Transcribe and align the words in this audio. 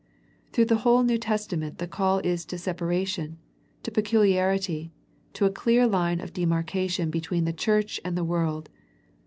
Through 0.51 0.65
the 0.65 0.77
whole 0.77 1.03
New 1.03 1.19
Testament 1.19 1.77
the 1.77 1.85
call 1.85 2.17
is 2.23 2.43
to 2.45 2.57
separation, 2.57 3.37
to 3.83 3.91
peculiarity, 3.91 4.91
to 5.33 5.45
a 5.45 5.51
clear 5.51 5.85
line 5.85 6.19
of 6.19 6.33
demarcation 6.33 7.11
between 7.11 7.45
the 7.45 7.53
Church 7.53 8.01
and 8.03 8.17
the 8.17 8.23
world. 8.25 8.67